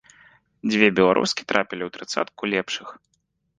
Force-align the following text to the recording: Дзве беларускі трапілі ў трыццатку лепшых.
Дзве 0.69 0.87
беларускі 0.99 1.47
трапілі 1.53 1.83
ў 1.89 1.99
трыццатку 1.99 2.51
лепшых. 2.57 2.87